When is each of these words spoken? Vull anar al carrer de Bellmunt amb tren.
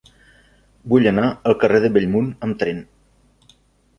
Vull 0.93 1.09
anar 1.09 1.25
al 1.51 1.57
carrer 1.65 1.83
de 1.85 1.93
Bellmunt 1.97 2.31
amb 2.47 2.57
tren. 2.63 2.79